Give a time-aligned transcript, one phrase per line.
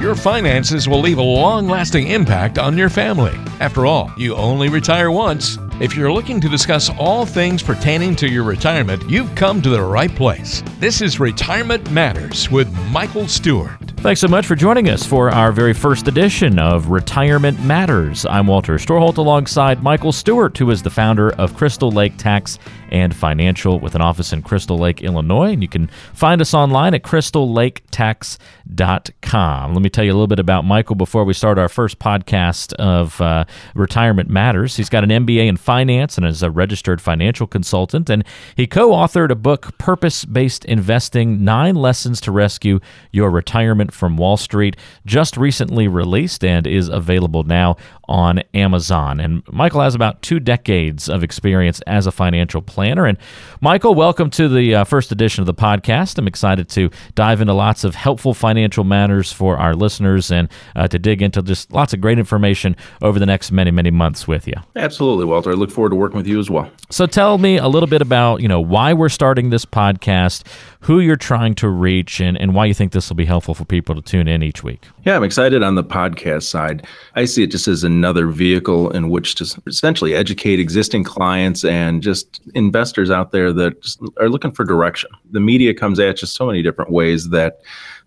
[0.00, 3.34] Your finances will leave a long lasting impact on your family.
[3.58, 5.58] After all, you only retire once.
[5.80, 9.82] If you're looking to discuss all things pertaining to your retirement, you've come to the
[9.82, 10.62] right place.
[10.78, 13.88] This is Retirement Matters with Michael Stewart.
[13.96, 18.24] Thanks so much for joining us for our very first edition of Retirement Matters.
[18.24, 22.60] I'm Walter Storholt alongside Michael Stewart, who is the founder of Crystal Lake Tax
[22.90, 25.52] and Financial with an office in Crystal Lake, Illinois.
[25.52, 29.74] And you can find us online at crystallaketax.com.
[29.74, 32.72] Let me tell you a little bit about Michael before we start our first podcast
[32.74, 34.76] of uh, Retirement Matters.
[34.76, 38.10] He's got an MBA in finance and is a registered financial consultant.
[38.10, 38.24] And
[38.56, 42.80] he co authored a book, Purpose Based Investing Nine Lessons to Rescue
[43.12, 44.76] Your Retirement from Wall Street,
[45.06, 47.76] just recently released and is available now
[48.08, 49.20] on Amazon.
[49.20, 52.77] And Michael has about two decades of experience as a financial planner.
[52.78, 53.18] And
[53.60, 56.16] Michael, welcome to the uh, first edition of the podcast.
[56.16, 60.86] I'm excited to dive into lots of helpful financial matters for our listeners and uh,
[60.86, 64.46] to dig into just lots of great information over the next many, many months with
[64.46, 64.54] you.
[64.76, 65.50] Absolutely, Walter.
[65.50, 66.70] I look forward to working with you as well.
[66.88, 70.44] So tell me a little bit about, you know, why we're starting this podcast,
[70.80, 73.64] who you're trying to reach, and, and why you think this will be helpful for
[73.64, 74.86] people to tune in each week.
[75.04, 76.86] Yeah, I'm excited on the podcast side.
[77.14, 82.02] I see it just as another vehicle in which to essentially educate existing clients and
[82.02, 83.74] just investors out there that
[84.18, 85.10] are looking for direction.
[85.30, 87.60] The media comes at you so many different ways that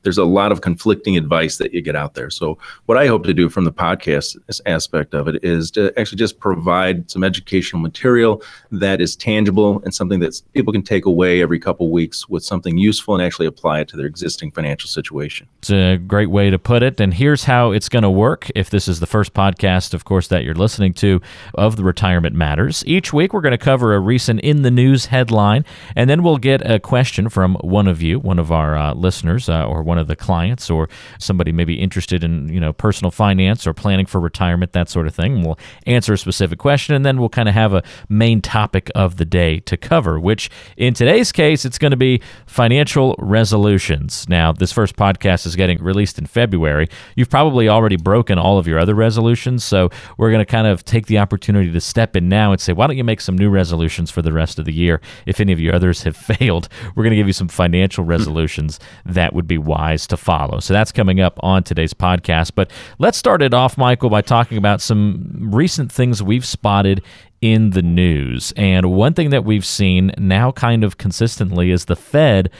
[0.03, 2.29] there's a lot of conflicting advice that you get out there.
[2.29, 6.17] So what I hope to do from the podcast aspect of it is to actually
[6.17, 8.41] just provide some educational material
[8.71, 12.77] that is tangible and something that people can take away every couple weeks with something
[12.77, 15.47] useful and actually apply it to their existing financial situation.
[15.59, 16.99] It's a great way to put it.
[16.99, 18.49] And here's how it's going to work.
[18.55, 21.21] If this is the first podcast, of course, that you're listening to
[21.55, 25.07] of the Retirement Matters, each week we're going to cover a recent in the news
[25.07, 28.93] headline, and then we'll get a question from one of you, one of our uh,
[28.93, 30.89] listeners, uh, or one of the clients or
[31.19, 35.15] somebody maybe interested in you know personal finance or planning for retirement that sort of
[35.15, 35.43] thing.
[35.43, 39.17] We'll answer a specific question and then we'll kind of have a main topic of
[39.17, 44.27] the day to cover which in today's case it's going to be financial resolutions.
[44.27, 46.87] Now this first podcast is getting released in february.
[47.15, 50.83] You've probably already broken all of your other resolutions so we're going to kind of
[50.85, 53.49] take the opportunity to step in now and say why don't you make some new
[53.49, 55.01] resolutions for the rest of the year?
[55.25, 58.79] If any of your others have failed we're going to give you some financial resolutions
[59.05, 60.59] that would be wise wise to follow.
[60.59, 62.51] So that's coming up on today's podcast.
[62.53, 62.69] But
[62.99, 67.01] let's start it off, Michael, by talking about some recent things we've spotted
[67.41, 68.53] in the news.
[68.55, 72.51] And one thing that we've seen now kind of consistently is the Fed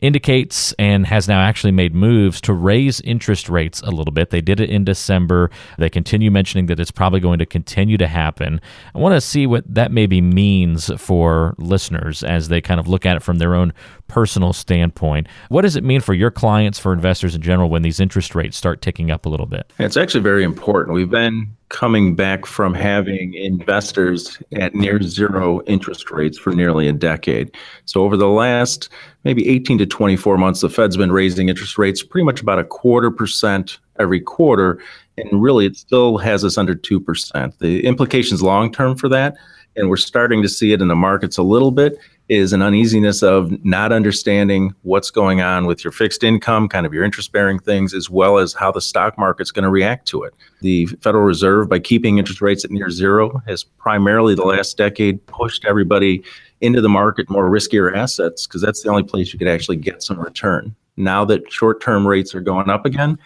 [0.00, 4.30] indicates and has now actually made moves to raise interest rates a little bit.
[4.30, 5.50] They did it in December.
[5.76, 8.60] They continue mentioning that it's probably going to continue to happen.
[8.94, 13.04] I want to see what that maybe means for listeners as they kind of look
[13.04, 13.72] at it from their own
[14.06, 15.26] personal standpoint.
[15.48, 18.56] What does it mean for your clients, for investors in general, when these interest rates
[18.56, 19.72] start ticking up a little bit?
[19.78, 20.94] It's actually very important.
[20.94, 26.92] We've been coming back from having investors at near zero interest rates for nearly a
[26.92, 27.54] decade.
[27.84, 28.88] So, over the last
[29.24, 32.64] maybe 18 to 24 months, the Fed's been raising interest rates pretty much about a
[32.64, 34.80] quarter percent every quarter.
[35.16, 37.58] And really, it still has us under 2%.
[37.58, 39.34] The implications long term for that,
[39.76, 43.22] and we're starting to see it in the markets a little bit, is an uneasiness
[43.22, 47.58] of not understanding what's going on with your fixed income, kind of your interest bearing
[47.58, 50.34] things, as well as how the stock market's going to react to it.
[50.60, 55.24] The Federal Reserve, by keeping interest rates at near zero, has primarily the last decade
[55.26, 56.22] pushed everybody
[56.60, 60.02] into the market more riskier assets because that's the only place you could actually get
[60.02, 60.74] some return.
[60.96, 63.18] Now that short term rates are going up again,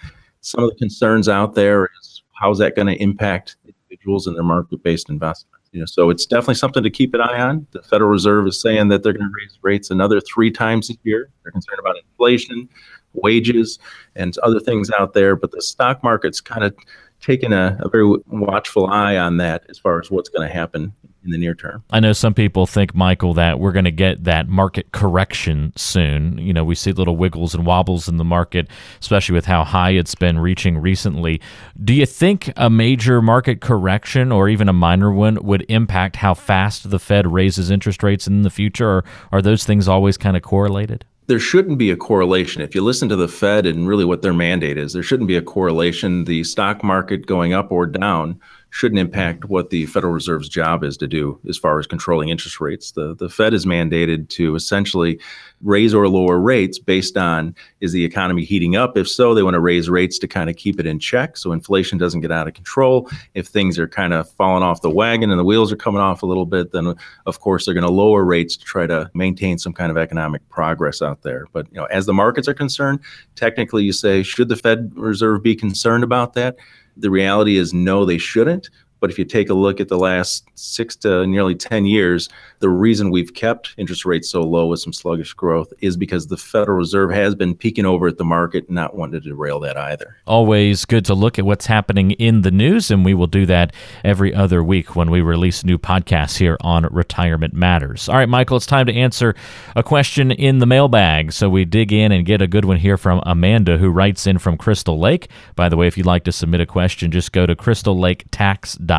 [0.43, 4.43] some of the concerns out there is how's that going to impact individuals and their
[4.43, 5.62] market based investments?
[5.73, 7.67] You know, so it's definitely something to keep an eye on.
[7.71, 10.95] The Federal Reserve is saying that they're going to raise rates another three times a
[11.03, 11.31] year.
[11.43, 12.69] They're concerned about inflation,
[13.15, 13.79] wages,
[14.15, 15.35] and other things out there.
[15.35, 16.77] But the stock market's kind of
[17.23, 20.93] taking a, a very watchful eye on that as far as what's going to happen
[21.25, 21.85] in the near term.
[21.91, 26.39] I know some people think, Michael, that we're going to get that market correction soon.
[26.39, 28.69] You know, we see little wiggles and wobbles in the market,
[29.01, 31.41] especially with how high it's been reaching recently.
[31.83, 36.35] Do you think a major market correction or even a minor one would impact how
[36.35, 40.37] fast the Fed raises interest rates in the future, or are those things always kind
[40.37, 41.05] of correlated?
[41.29, 42.63] there shouldn't be a correlation.
[42.63, 45.37] If you listen to the Fed and really what their mandate is, there shouldn't be
[45.37, 46.25] a correlation.
[46.25, 48.41] The stock market going up or down
[48.73, 52.59] shouldn't impact what the Federal Reserve's job is to do as far as controlling interest
[52.59, 52.93] rates.
[52.93, 55.21] The the Fed is mandated to essentially
[55.61, 58.97] raise or lower rates based on is the economy heating up?
[58.97, 61.53] If so, they want to raise rates to kind of keep it in check so
[61.53, 63.11] inflation doesn't get out of control.
[63.35, 66.23] If things are kind of falling off the wagon and the wheels are coming off
[66.23, 66.95] a little bit, then
[67.27, 70.49] of course they're going to lower rates to try to maintain some kind of economic
[70.49, 71.45] progress out there.
[71.53, 73.01] But you know, as the markets are concerned,
[73.37, 76.57] technically you say should the Fed Reserve be concerned about that?
[76.97, 78.71] The reality is no, they shouldn't.
[79.03, 82.29] But if you take a look at the last six to nearly 10 years,
[82.61, 86.37] the reason we've kept interest rates so low with some sluggish growth is because the
[86.37, 89.77] Federal Reserve has been peeking over at the market, and not wanting to derail that
[89.77, 90.19] either.
[90.25, 93.75] Always good to look at what's happening in the news, and we will do that
[94.05, 98.09] every other week when we release new podcasts here on Retirement Matters.
[98.09, 99.35] All right, Michael, it's time to answer
[99.75, 101.33] a question in the mailbag.
[101.33, 104.39] So we dig in and get a good one here from Amanda, who writes in
[104.39, 105.29] from Crystal Lake.
[105.57, 108.92] By the way, if you'd like to submit a question, just go to crystallaketax.com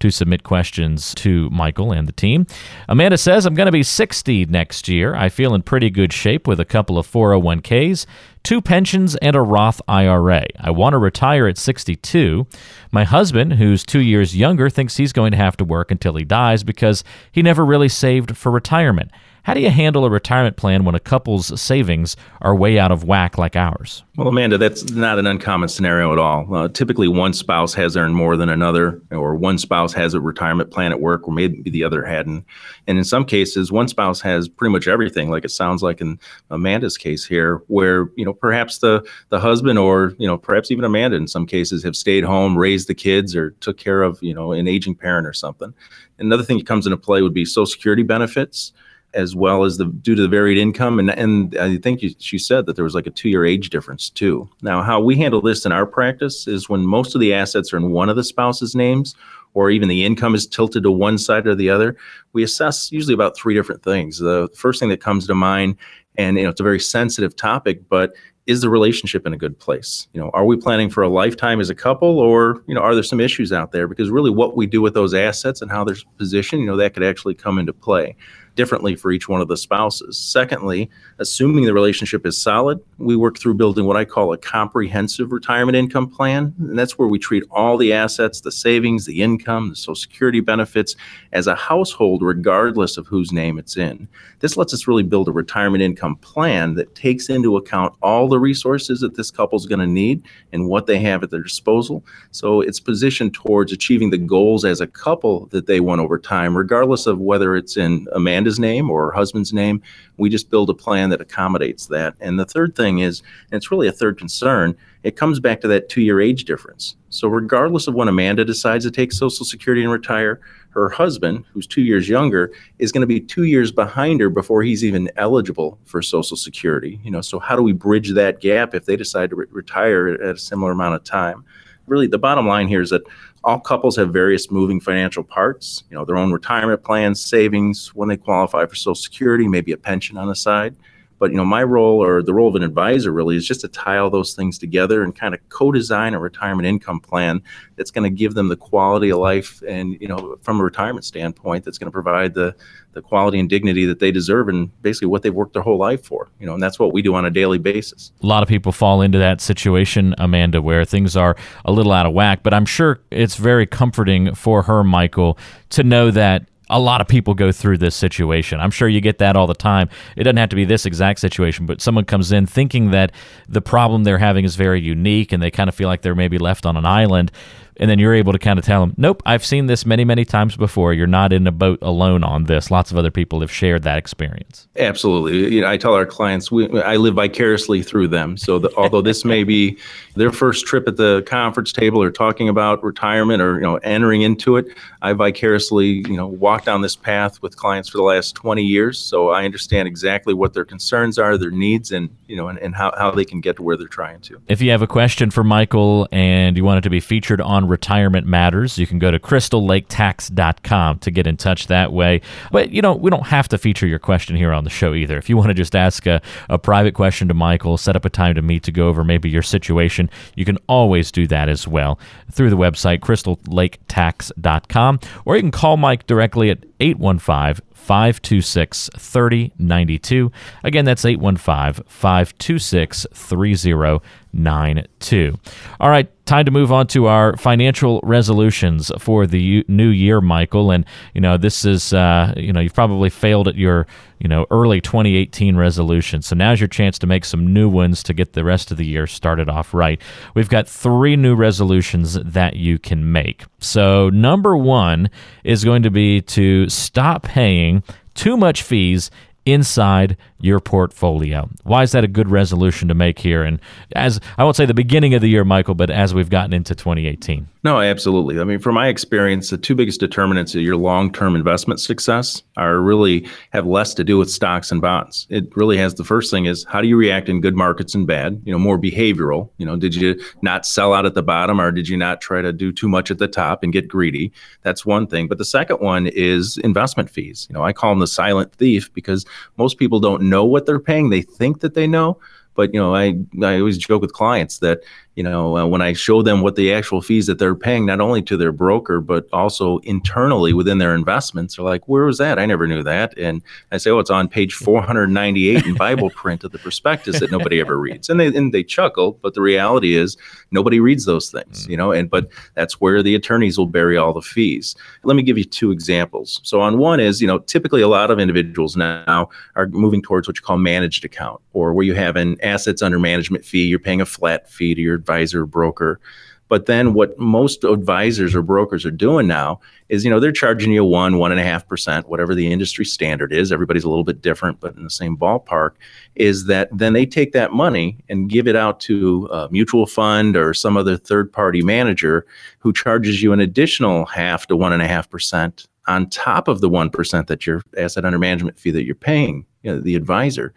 [0.00, 2.46] to submit questions to Michael and the team.
[2.88, 5.14] Amanda says, I'm going to be 60 next year.
[5.14, 8.06] I feel in pretty good shape with a couple of 401ks,
[8.42, 10.46] two pensions, and a Roth IRA.
[10.58, 12.46] I want to retire at 62.
[12.90, 16.24] My husband, who's two years younger, thinks he's going to have to work until he
[16.24, 19.10] dies because he never really saved for retirement.
[19.42, 23.04] How do you handle a retirement plan when a couple's savings are way out of
[23.04, 24.04] whack like ours?
[24.16, 26.54] Well, Amanda, that's not an uncommon scenario at all.
[26.54, 30.70] Uh, typically, one spouse has earned more than another, or one spouse has a retirement
[30.70, 32.44] plan at work, or maybe the other hadn't.
[32.86, 36.18] And in some cases, one spouse has pretty much everything, like it sounds like in
[36.50, 40.84] Amanda's case here, where you know perhaps the the husband, or you know perhaps even
[40.84, 44.34] Amanda, in some cases, have stayed home, raised the kids, or took care of you
[44.34, 45.72] know an aging parent or something.
[46.18, 48.72] Another thing that comes into play would be Social Security benefits
[49.14, 52.38] as well as the due to the varied income and and I think you, she
[52.38, 54.48] said that there was like a two year age difference too.
[54.62, 57.76] Now, how we handle this in our practice is when most of the assets are
[57.76, 59.14] in one of the spouse's names,
[59.54, 61.96] or even the income is tilted to one side or the other,
[62.32, 64.18] we assess usually about three different things.
[64.18, 65.76] The first thing that comes to mind,
[66.16, 68.12] and you know, it's a very sensitive topic, but
[68.46, 70.08] is the relationship in a good place?
[70.12, 72.94] You know, are we planning for a lifetime as a couple, or you know, are
[72.94, 73.86] there some issues out there?
[73.86, 76.94] Because really, what we do with those assets and how they're positioned, you know, that
[76.94, 78.16] could actually come into play
[78.60, 80.18] differently for each one of the spouses.
[80.18, 85.32] Secondly, assuming the relationship is solid, we work through building what I call a comprehensive
[85.32, 86.54] retirement income plan.
[86.58, 90.40] And that's where we treat all the assets, the savings, the income, the Social Security
[90.40, 90.94] benefits
[91.32, 94.06] as a household, regardless of whose name it's in.
[94.40, 98.38] This lets us really build a retirement income plan that takes into account all the
[98.38, 100.22] resources that this couple's going to need
[100.52, 102.04] and what they have at their disposal.
[102.30, 106.54] So it's positioned towards achieving the goals as a couple that they want over time,
[106.54, 109.82] regardless of whether it's in Amanda's Name or her husband's name.
[110.16, 112.14] We just build a plan that accommodates that.
[112.20, 115.68] And the third thing is, and it's really a third concern, it comes back to
[115.68, 116.96] that two year age difference.
[117.08, 121.66] So, regardless of when Amanda decides to take Social Security and retire, her husband, who's
[121.66, 125.78] two years younger, is going to be two years behind her before he's even eligible
[125.84, 127.00] for Social Security.
[127.02, 130.08] You know, so how do we bridge that gap if they decide to re- retire
[130.08, 131.44] at a similar amount of time?
[131.86, 133.02] Really, the bottom line here is that
[133.42, 138.08] all couples have various moving financial parts, you know, their own retirement plans, savings, when
[138.08, 140.76] they qualify for Social Security, maybe a pension on the side.
[141.20, 143.68] But you know, my role or the role of an advisor really is just to
[143.68, 147.42] tie all those things together and kind of co-design a retirement income plan
[147.76, 151.04] that's going to give them the quality of life and you know, from a retirement
[151.04, 152.56] standpoint, that's going to provide the
[152.92, 156.04] the quality and dignity that they deserve and basically what they've worked their whole life
[156.04, 156.28] for.
[156.40, 158.10] You know, and that's what we do on a daily basis.
[158.22, 162.06] A lot of people fall into that situation, Amanda, where things are a little out
[162.06, 162.42] of whack.
[162.42, 165.38] But I'm sure it's very comforting for her, Michael,
[165.70, 168.60] to know that a lot of people go through this situation.
[168.60, 169.90] I'm sure you get that all the time.
[170.16, 173.12] It doesn't have to be this exact situation, but someone comes in thinking that
[173.48, 176.38] the problem they're having is very unique and they kind of feel like they're maybe
[176.38, 177.32] left on an island
[177.76, 180.24] and then you're able to kind of tell them, nope, I've seen this many, many
[180.24, 180.92] times before.
[180.92, 182.70] You're not in a boat alone on this.
[182.70, 184.68] Lots of other people have shared that experience.
[184.76, 185.54] Absolutely.
[185.54, 188.36] You know, I tell our clients, we, I live vicariously through them.
[188.36, 189.78] So the, although this may be
[190.14, 194.22] their first trip at the conference table or talking about retirement or, you know, entering
[194.22, 194.66] into it,
[195.02, 198.98] I vicariously, you know, walk down this path with clients for the last 20 years.
[198.98, 202.74] So I understand exactly what their concerns are, their needs, and, you know, and, and
[202.74, 204.40] how, how they can get to where they're trying to.
[204.48, 207.69] If you have a question for Michael and you want it to be featured on
[207.70, 208.78] Retirement Matters.
[208.78, 212.20] You can go to crystallaketax.com to get in touch that way.
[212.50, 215.16] But, you know, we don't have to feature your question here on the show either.
[215.16, 218.10] If you want to just ask a, a private question to Michael, set up a
[218.10, 221.66] time to meet to go over maybe your situation, you can always do that as
[221.66, 221.98] well
[222.30, 230.30] through the website, crystallaketax.com, or you can call Mike directly at 815 526 3092.
[230.62, 235.36] Again, that's 815 526 3092.
[235.80, 240.70] All right, time to move on to our financial resolutions for the new year, Michael.
[240.70, 243.88] And, you know, this is, uh, you know, you've probably failed at your,
[244.20, 246.22] you know, early 2018 resolution.
[246.22, 248.86] So now's your chance to make some new ones to get the rest of the
[248.86, 250.00] year started off right.
[250.34, 253.44] We've got three new resolutions that you can make.
[253.58, 255.10] So, number one
[255.42, 257.82] is going to be to stop paying
[258.14, 259.10] too much fees
[259.46, 261.48] inside your portfolio.
[261.62, 263.42] Why is that a good resolution to make here?
[263.42, 263.60] And
[263.96, 266.74] as I won't say the beginning of the year, Michael, but as we've gotten into
[266.74, 267.48] 2018.
[267.62, 268.40] No, absolutely.
[268.40, 272.78] I mean, from my experience, the two biggest determinants of your long-term investment success are
[272.80, 275.26] really have less to do with stocks and bonds.
[275.30, 278.06] It really has the first thing is how do you react in good markets and
[278.06, 278.40] bad?
[278.44, 279.48] You know, more behavioral.
[279.56, 282.42] You know, did you not sell out at the bottom or did you not try
[282.42, 284.30] to do too much at the top and get greedy?
[284.62, 285.26] That's one thing.
[285.26, 287.46] But the second one is investment fees.
[287.48, 289.24] You know, I call them the silent thief because
[289.56, 291.08] most people don't know what they're paying.
[291.08, 292.18] They think that they know,
[292.54, 294.80] but you know, I I always joke with clients that
[295.20, 298.00] you know, uh, when I show them what the actual fees that they're paying, not
[298.00, 302.38] only to their broker, but also internally within their investments, they're like, where was that?
[302.38, 303.12] I never knew that.
[303.18, 307.30] And I say, oh, it's on page 498 in Bible print of the prospectus that
[307.30, 308.08] nobody ever reads.
[308.08, 310.16] And they, and they chuckle, but the reality is
[310.52, 314.14] nobody reads those things, you know, and, but that's where the attorneys will bury all
[314.14, 314.74] the fees.
[315.02, 316.40] Let me give you two examples.
[316.44, 320.26] So on one is, you know, typically a lot of individuals now are moving towards
[320.26, 323.66] what you call managed account or where you have an assets under management fee.
[323.66, 326.00] You're paying a flat fee to your advisor, broker.
[326.48, 330.72] But then what most advisors or brokers are doing now is, you know, they're charging
[330.72, 333.52] you one, one and a half percent, whatever the industry standard is.
[333.52, 335.74] Everybody's a little bit different, but in the same ballpark.
[336.16, 340.36] Is that then they take that money and give it out to a mutual fund
[340.36, 342.26] or some other third party manager
[342.58, 346.60] who charges you an additional half to one and a half percent on top of
[346.60, 349.94] the one percent that your asset under management fee that you're paying you know, the
[349.94, 350.52] advisor.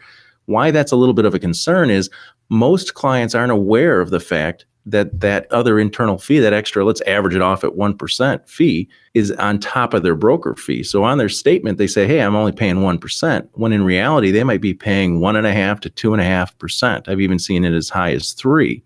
[0.45, 2.09] Why that's a little bit of a concern is
[2.49, 7.01] most clients aren't aware of the fact that that other internal fee, that extra, let's
[7.01, 10.83] average it off at 1% fee, is on top of their broker fee.
[10.83, 14.43] So on their statement, they say, hey, I'm only paying 1%, when in reality, they
[14.43, 17.07] might be paying 1.5 to 2.5%.
[17.07, 18.83] I've even seen it as high as 3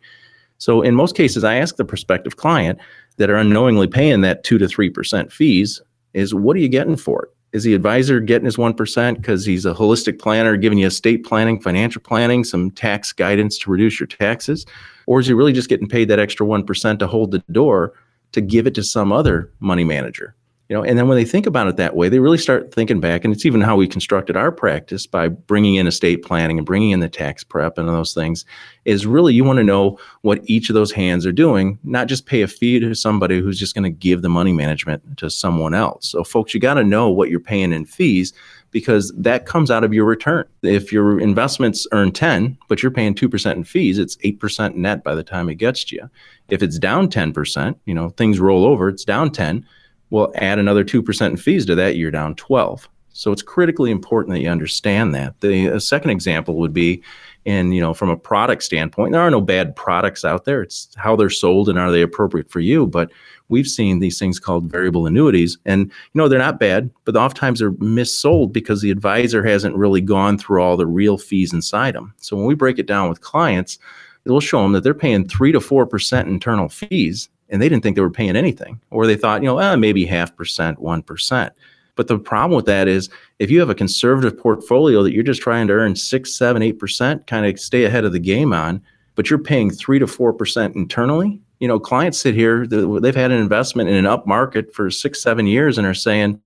[0.60, 2.80] So in most cases, I ask the prospective client
[3.18, 5.82] that are unknowingly paying that 2 to 3% fees,
[6.14, 7.37] is what are you getting for it?
[7.54, 11.60] Is the advisor getting his 1% because he's a holistic planner, giving you estate planning,
[11.60, 14.66] financial planning, some tax guidance to reduce your taxes?
[15.06, 17.94] Or is he really just getting paid that extra 1% to hold the door
[18.34, 20.36] to give it to some other money manager?
[20.70, 23.00] You know and then when they think about it that way they really start thinking
[23.00, 26.66] back and it's even how we constructed our practice by bringing in estate planning and
[26.66, 28.46] bringing in the tax prep and those things
[28.86, 32.26] is really you want to know what each of those hands are doing not just
[32.26, 35.74] pay a fee to somebody who's just going to give the money management to someone
[35.74, 36.08] else.
[36.10, 38.34] So folks you got to know what you're paying in fees
[38.72, 40.46] because that comes out of your return.
[40.62, 45.16] If your investments earn 10 but you're paying 2% in fees it's 8% net by
[45.16, 46.10] the time it gets to you.
[46.50, 49.66] If it's down 10% you know things roll over it's down 10
[50.10, 52.88] well, add another 2% in fees to that, you're down 12.
[53.18, 55.40] So it's critically important that you understand that.
[55.42, 57.02] The second example would be
[57.46, 60.62] in, you know, from a product standpoint, there are no bad products out there.
[60.62, 62.86] It's how they're sold and are they appropriate for you.
[62.86, 63.10] But
[63.50, 65.58] we've seen these things called variable annuities.
[65.66, 70.02] And, you know, they're not bad, but oftentimes they're missold because the advisor hasn't really
[70.02, 72.14] gone through all the real fees inside them.
[72.18, 73.80] So when we break it down with clients,
[74.26, 77.84] it'll show them that they're paying three to four percent internal fees and they didn't
[77.84, 81.02] think they were paying anything, or they thought, you know, eh, maybe half percent, one
[81.02, 81.54] percent.
[81.96, 85.42] But the problem with that is if you have a conservative portfolio that you're just
[85.42, 88.82] trying to earn six, seven, eight percent, kind of stay ahead of the game on,
[89.16, 91.42] but you're paying three to four percent internally.
[91.60, 95.22] You know, clients sit here, they've had an investment in an up market for six,
[95.24, 96.40] seven years and are saying,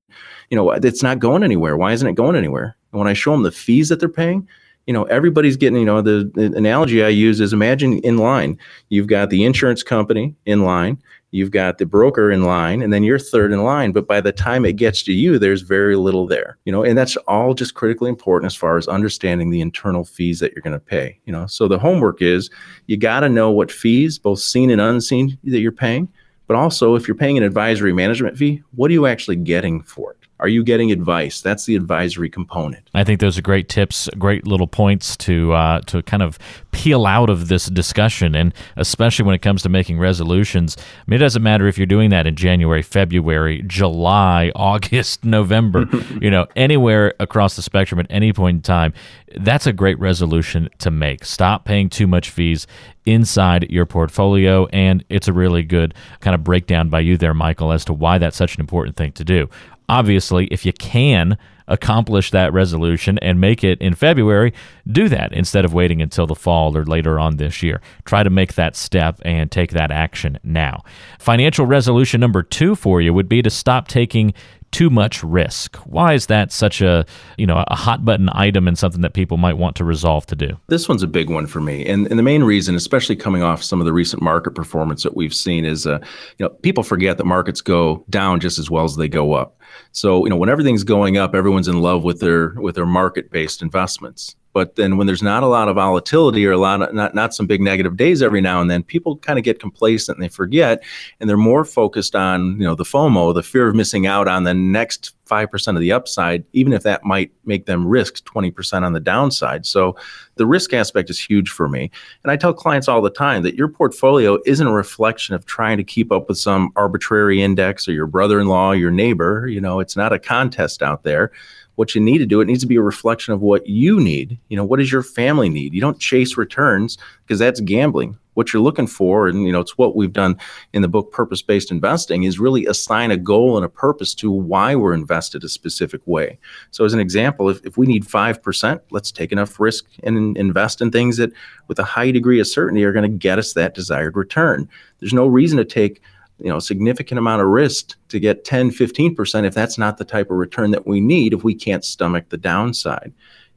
[0.50, 1.76] you know, it's not going anywhere.
[1.76, 2.78] Why isn't it going anywhere?
[2.94, 4.48] And when I show them the fees that they're paying,
[4.88, 8.58] you know everybody's getting you know the, the, analogy i use is imagine in line.
[8.90, 13.04] You've got the insurance company in line you've got the broker in line and then
[13.04, 16.28] you're third in line but by the time it gets to you there's very little
[16.28, 20.04] there you know and that's all just critically important as far as understanding the internal
[20.04, 21.48] fees that you're going to pay you know.
[21.48, 22.50] So the homework is
[22.88, 26.08] you got to know what fees both seen and unseen that you're paying
[26.48, 30.12] but also if you're paying an advisory management fee what are you actually getting for
[30.12, 31.40] it are you getting advice?
[31.40, 32.90] That's the advisory component.
[32.94, 36.40] I think those are great tips, great little points to uh, to kind of
[36.72, 40.78] peel out of this discussion, and especially when it comes to making resolutions.
[40.80, 45.88] I mean, it doesn't matter if you're doing that in January, February, July, August, November.
[46.20, 48.94] you know, anywhere across the spectrum at any point in time.
[49.38, 51.24] That's a great resolution to make.
[51.24, 52.68] Stop paying too much fees
[53.06, 54.66] inside your portfolio.
[54.68, 58.18] And it's a really good kind of breakdown by you there, Michael, as to why
[58.18, 59.50] that's such an important thing to do.
[59.92, 64.54] Obviously, if you can accomplish that resolution and make it in February,
[64.92, 67.82] do that instead of waiting until the fall or later on this year.
[68.06, 70.84] Try to make that step and take that action now.
[71.20, 74.34] Financial resolution number two for you would be to stop taking
[74.72, 75.76] too much risk.
[75.86, 77.06] Why is that such a
[77.38, 80.36] you know a hot button item and something that people might want to resolve to
[80.36, 80.58] do?
[80.68, 83.64] This one's a big one for me, and and the main reason, especially coming off
[83.64, 86.00] some of the recent market performance that we've seen, is uh,
[86.38, 89.58] you know people forget that markets go down just as well as they go up.
[89.92, 93.32] So you know when everything's going up, everyone's in love with their with their market
[93.32, 94.36] based investments.
[94.54, 97.34] But then when there's not a lot of volatility or a lot of not, not
[97.34, 100.30] some big negative days every now and then, people kind of get complacent and they
[100.30, 100.84] forget
[101.20, 104.44] and they're more focused on, you know, the FOMO, the fear of missing out on
[104.44, 108.92] the next 5% of the upside, even if that might make them risk 20% on
[108.92, 109.66] the downside.
[109.66, 109.96] So
[110.36, 111.90] the risk aspect is huge for me.
[112.24, 115.78] And I tell clients all the time that your portfolio isn't a reflection of trying
[115.78, 119.96] to keep up with some arbitrary index or your brother-in-law, your neighbor, you know, it's
[119.96, 121.32] not a contest out there
[121.76, 122.42] what you need to do.
[122.42, 124.38] It needs to be a reflection of what you need.
[124.50, 125.74] You know, what does your family need?
[125.74, 128.18] You don't chase returns because that's gambling.
[128.34, 130.38] What you're looking for, and you know, it's what we've done
[130.72, 134.32] in the book Purpose Based Investing, is really assign a goal and a purpose to
[134.32, 136.40] why we're invested a specific way.
[136.72, 140.82] So, as an example, if, if we need 5%, let's take enough risk and invest
[140.82, 141.34] in things that,
[141.68, 144.70] with a high degree of certainty, are going to get us that desired return.
[145.00, 146.02] There's no reason to take
[146.44, 150.30] you know significant amount of risk to get 10 15% if that's not the type
[150.32, 153.14] of return that we need if we can't stomach the downside.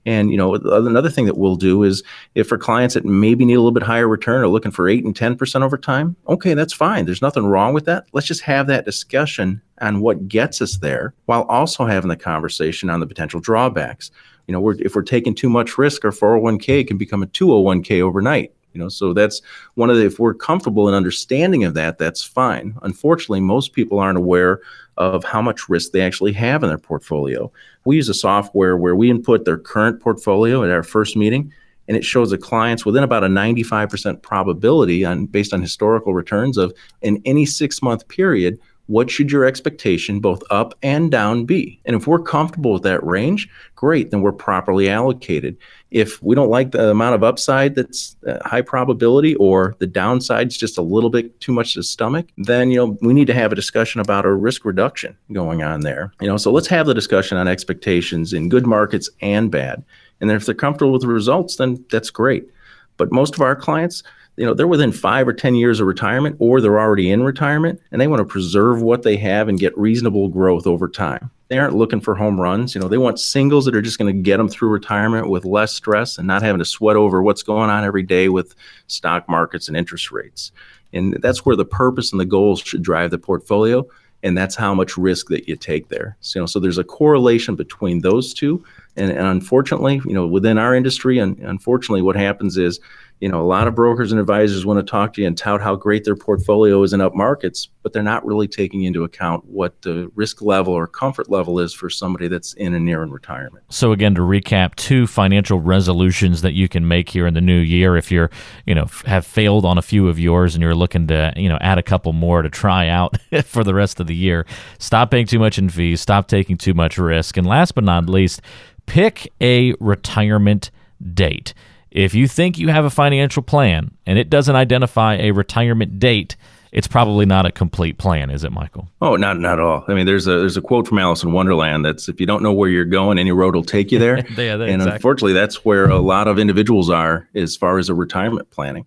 [0.06, 2.02] And you know another thing that we'll do is
[2.34, 5.04] if for clients that maybe need a little bit higher return or looking for 8
[5.04, 7.06] and 10% over time okay that's fine.
[7.06, 8.04] There's nothing wrong with that.
[8.12, 12.90] Let's just have that discussion on what gets us there while also having the conversation
[12.90, 14.10] on the potential drawbacks.
[14.46, 18.02] You know we're, if we're taking too much risk our 401k can become a 201k
[18.02, 18.88] overnight you know?
[18.88, 19.40] So that's
[19.74, 22.76] one of the if we're comfortable in understanding of that that's fine.
[22.82, 24.60] Unfortunately most people aren't aware
[24.96, 27.50] of how much risk they actually have in their portfolio.
[27.84, 31.52] We use a software where we input their current portfolio at our first meeting
[31.88, 36.56] and it shows the clients within about a 95% probability on based on historical returns
[36.56, 41.80] of in any six month period what should your expectation both up and down be?
[41.84, 45.56] And if we're comfortable with that range great then we're properly allocated.
[45.90, 50.56] If we don't like the amount of upside that's uh, high probability or the downside's
[50.56, 53.52] just a little bit too much to stomach then you know we need to have
[53.52, 56.12] a discussion about a risk reduction going on there.
[56.20, 59.84] You know so let's have the discussion on expectations in good markets and bad.
[60.20, 62.48] And then if they're comfortable with the results then that's great.
[62.96, 64.02] But most of our clients
[64.36, 67.80] you know they're within five or ten years of retirement or they're already in retirement
[67.90, 71.30] and they want to preserve what they have and get reasonable growth over time.
[71.48, 74.14] They aren't looking for home runs you know they want singles that are just going
[74.14, 77.42] to get them through retirement with less stress and not having to sweat over what's
[77.42, 78.54] going on every day with
[78.86, 80.52] stock markets and interest rates.
[80.92, 83.86] And that's where the purpose and the goals should drive the portfolio
[84.24, 86.16] and that's how much risk that you take there.
[86.20, 88.64] So, you know so there's a correlation between those two.
[88.96, 92.80] And, and unfortunately you know within our industry and unfortunately what happens is
[93.20, 95.60] you know, a lot of brokers and advisors want to talk to you and tout
[95.62, 99.44] how great their portfolio is in up markets, but they're not really taking into account
[99.46, 103.10] what the risk level or comfort level is for somebody that's in and near in
[103.10, 103.64] retirement.
[103.70, 107.58] So again, to recap, two financial resolutions that you can make here in the new
[107.58, 108.30] year if you're,
[108.66, 111.58] you know, have failed on a few of yours and you're looking to, you know,
[111.60, 114.44] add a couple more to try out for the rest of the year.
[114.78, 118.08] Stop paying too much in fees, stop taking too much risk, and last but not
[118.08, 118.42] least,
[118.86, 120.70] pick a retirement
[121.14, 121.54] date.
[121.94, 126.34] If you think you have a financial plan and it doesn't identify a retirement date,
[126.72, 128.88] it's probably not a complete plan, is it, Michael?
[129.00, 129.84] Oh, not not at all.
[129.86, 132.42] I mean, there's a there's a quote from Alice in Wonderland that's if you don't
[132.42, 134.16] know where you're going, any road will take you there.
[134.36, 134.92] yeah, and exactly.
[134.92, 138.84] unfortunately, that's where a lot of individuals are as far as a retirement planning.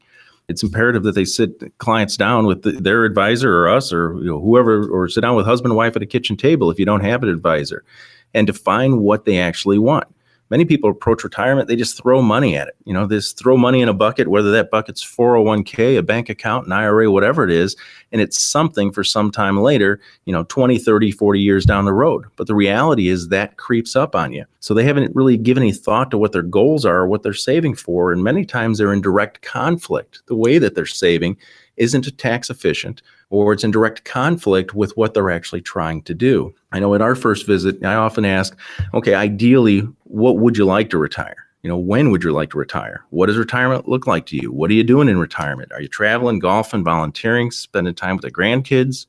[0.50, 4.26] It's imperative that they sit clients down with the, their advisor or us or you
[4.26, 6.86] know, whoever, or sit down with husband and wife at a kitchen table if you
[6.86, 7.86] don't have an advisor,
[8.34, 10.08] and define what they actually want
[10.50, 12.76] many people approach retirement, they just throw money at it.
[12.86, 16.68] You know, this throw money in a bucket, whether that bucket's 401k, a bank account,
[16.68, 17.76] an IRA, whatever it is,
[18.12, 21.94] and it's something for some time later, you know, 20, 30, 40 years down the
[21.94, 22.26] road.
[22.36, 24.46] But the reality is that creeps up on you.
[24.60, 27.34] So they haven't really given any thought to what their goals are or what they're
[27.34, 28.12] saving for.
[28.12, 30.22] And many times they're in direct conflict.
[30.28, 31.38] The way that they're saving
[31.78, 36.54] isn't tax efficient or it's in direct conflict with what they're actually trying to do.
[36.72, 38.58] I know at our first visit, I often ask,
[38.94, 41.48] okay, ideally, what would you like to retire?
[41.64, 43.04] You know, when would you like to retire?
[43.10, 44.52] What does retirement look like to you?
[44.52, 45.72] What are you doing in retirement?
[45.74, 49.06] Are you traveling, golfing, volunteering, spending time with the grandkids?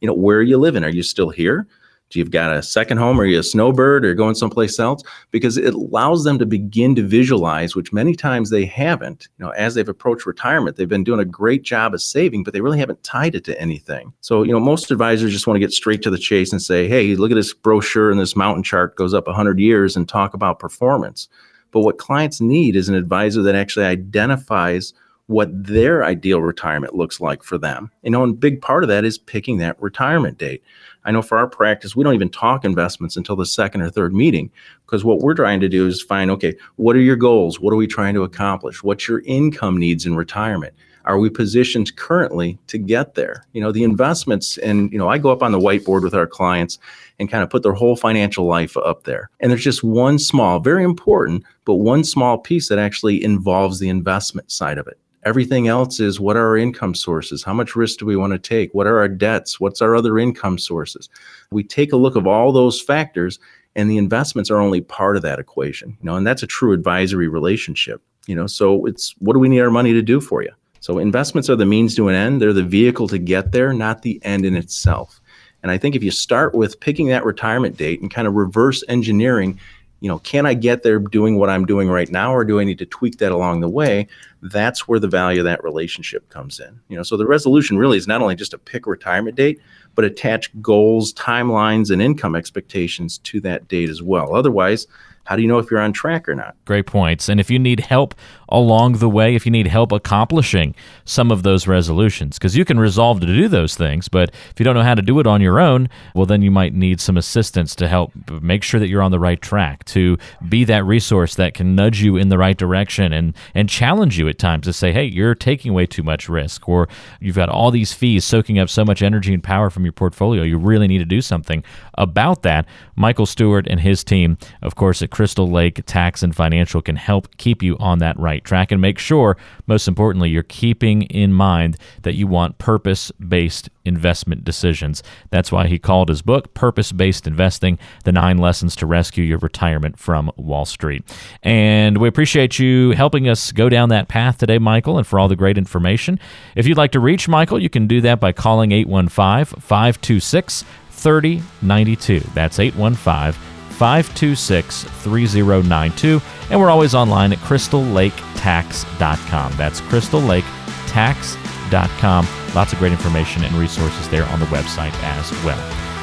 [0.00, 0.82] You know, where are you living?
[0.82, 1.66] Are you still here?
[2.16, 5.74] You've got a second home, or you a snowbird, or going someplace else, because it
[5.74, 9.28] allows them to begin to visualize, which many times they haven't.
[9.38, 12.52] You know, as they've approached retirement, they've been doing a great job of saving, but
[12.52, 14.12] they really haven't tied it to anything.
[14.20, 16.88] So, you know, most advisors just want to get straight to the chase and say,
[16.88, 20.34] "Hey, look at this brochure and this mountain chart goes up 100 years," and talk
[20.34, 21.28] about performance.
[21.70, 24.92] But what clients need is an advisor that actually identifies
[25.30, 27.88] what their ideal retirement looks like for them.
[28.02, 30.60] You know, and big part of that is picking that retirement date.
[31.04, 34.12] I know for our practice, we don't even talk investments until the second or third
[34.12, 34.50] meeting
[34.84, 37.60] because what we're trying to do is find okay, what are your goals?
[37.60, 38.82] What are we trying to accomplish?
[38.82, 40.74] What's your income needs in retirement?
[41.04, 43.46] Are we positioned currently to get there?
[43.52, 46.26] You know, the investments, and you know, I go up on the whiteboard with our
[46.26, 46.76] clients
[47.20, 49.30] and kind of put their whole financial life up there.
[49.38, 53.88] And there's just one small, very important, but one small piece that actually involves the
[53.88, 54.98] investment side of it.
[55.24, 57.42] Everything else is what are our income sources?
[57.42, 58.72] How much risk do we want to take?
[58.72, 59.60] What are our debts?
[59.60, 61.08] What's our other income sources?
[61.50, 63.38] We take a look of all those factors
[63.76, 66.72] and the investments are only part of that equation, you know, and that's a true
[66.72, 68.46] advisory relationship, you know.
[68.46, 70.50] So it's what do we need our money to do for you?
[70.80, 72.40] So investments are the means to an end.
[72.40, 75.20] They're the vehicle to get there, not the end in itself.
[75.62, 78.82] And I think if you start with picking that retirement date and kind of reverse
[78.88, 79.60] engineering
[80.00, 82.64] you know, can I get there doing what I'm doing right now, or do I
[82.64, 84.08] need to tweak that along the way?
[84.42, 86.80] That's where the value of that relationship comes in.
[86.88, 89.60] You know, so the resolution really is not only just a pick retirement date,
[89.94, 94.34] but attach goals, timelines, and income expectations to that date as well.
[94.34, 94.86] Otherwise,
[95.30, 96.56] how do you know if you're on track or not?
[96.64, 97.28] Great points.
[97.28, 98.16] And if you need help
[98.48, 102.80] along the way, if you need help accomplishing some of those resolutions, because you can
[102.80, 105.40] resolve to do those things, but if you don't know how to do it on
[105.40, 108.10] your own, well, then you might need some assistance to help
[108.42, 112.02] make sure that you're on the right track, to be that resource that can nudge
[112.02, 115.36] you in the right direction and, and challenge you at times to say, hey, you're
[115.36, 116.88] taking way too much risk, or
[117.20, 120.42] you've got all these fees soaking up so much energy and power from your portfolio.
[120.42, 121.62] You really need to do something
[121.94, 122.66] about that.
[122.96, 127.36] Michael Stewart and his team, of course, at Crystal Lake Tax and Financial can help
[127.36, 131.76] keep you on that right track and make sure, most importantly, you're keeping in mind
[132.02, 135.02] that you want purpose based investment decisions.
[135.30, 139.38] That's why he called his book Purpose Based Investing The Nine Lessons to Rescue Your
[139.38, 141.02] Retirement from Wall Street.
[141.42, 145.28] And we appreciate you helping us go down that path today, Michael, and for all
[145.28, 146.18] the great information.
[146.54, 150.64] If you'd like to reach Michael, you can do that by calling 815 526
[151.00, 152.20] 3092.
[152.34, 153.32] That's 815
[153.80, 156.20] 526 3092.
[156.50, 159.56] And we're always online at crystallaketax.com.
[159.56, 162.26] That's crystallaketax.com.
[162.54, 165.58] Lots of great information and resources there on the website as well.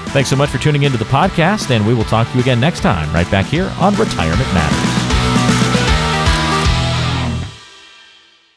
[0.09, 2.59] Thanks so much for tuning into the podcast, and we will talk to you again
[2.59, 5.06] next time, right back here on Retirement Matters.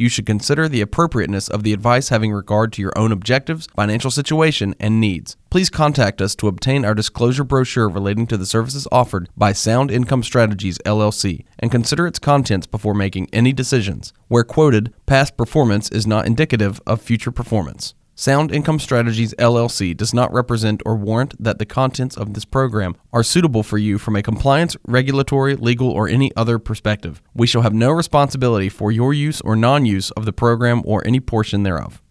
[0.00, 4.10] you should consider the appropriateness of the advice having regard to your own objectives, financial
[4.10, 5.36] situation, and needs.
[5.50, 9.90] Please contact us to obtain our disclosure brochure relating to the services offered by Sound
[9.90, 14.14] Income Strategies LLC and consider its contents before making any decisions.
[14.28, 17.94] Where quoted, past performance is not indicative of future performance.
[18.20, 22.94] Sound Income Strategies LLC does not represent or warrant that the contents of this program
[23.14, 27.22] are suitable for you from a compliance, regulatory, legal, or any other perspective.
[27.32, 31.02] We shall have no responsibility for your use or non use of the program or
[31.06, 32.02] any portion thereof.